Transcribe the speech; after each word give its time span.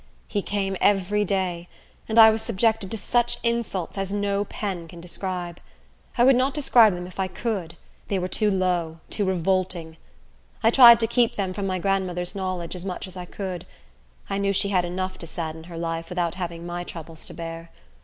He 0.27 0.41
came 0.41 0.75
every 0.81 1.23
day; 1.23 1.69
and 2.09 2.17
I 2.17 2.31
was 2.31 2.41
subjected 2.41 2.89
to 2.89 2.97
such 2.97 3.37
insults 3.43 3.99
as 3.99 4.11
no 4.11 4.45
pen 4.45 4.87
can 4.87 4.99
describe. 4.99 5.59
I 6.17 6.23
would 6.23 6.35
not 6.35 6.55
describe 6.55 6.95
them 6.95 7.05
if 7.05 7.19
I 7.19 7.27
could; 7.27 7.77
they 8.07 8.17
were 8.17 8.27
too 8.27 8.49
low, 8.49 8.97
too 9.11 9.25
revolting. 9.25 9.97
I 10.63 10.71
tried 10.71 10.99
to 11.01 11.05
keep 11.05 11.35
them 11.35 11.53
from 11.53 11.67
my 11.67 11.77
grandmother's 11.77 12.33
knowledge 12.33 12.75
as 12.75 12.83
much 12.83 13.05
as 13.05 13.15
I 13.15 13.25
could. 13.25 13.67
I 14.27 14.39
knew 14.39 14.53
she 14.53 14.69
had 14.69 14.85
enough 14.85 15.19
to 15.19 15.27
sadden 15.27 15.65
her 15.65 15.77
life, 15.77 16.09
without 16.09 16.33
having 16.33 16.65
my 16.65 16.83
troubles 16.83 17.23
to 17.27 17.35
bear. 17.35 17.69